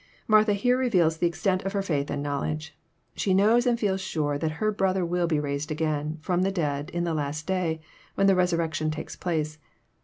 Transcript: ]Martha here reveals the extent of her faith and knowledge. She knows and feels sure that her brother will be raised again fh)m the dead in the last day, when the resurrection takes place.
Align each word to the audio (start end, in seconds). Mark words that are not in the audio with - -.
]Martha 0.27 0.53
here 0.53 0.79
reveals 0.79 1.17
the 1.17 1.27
extent 1.27 1.61
of 1.61 1.73
her 1.73 1.83
faith 1.83 2.09
and 2.09 2.23
knowledge. 2.23 2.75
She 3.15 3.35
knows 3.35 3.67
and 3.67 3.79
feels 3.79 4.01
sure 4.01 4.39
that 4.39 4.53
her 4.53 4.71
brother 4.71 5.05
will 5.05 5.27
be 5.27 5.39
raised 5.39 5.69
again 5.71 6.17
fh)m 6.23 6.41
the 6.41 6.51
dead 6.51 6.89
in 6.89 7.03
the 7.03 7.13
last 7.13 7.45
day, 7.45 7.81
when 8.15 8.25
the 8.25 8.33
resurrection 8.33 8.89
takes 8.89 9.15
place. 9.15 9.59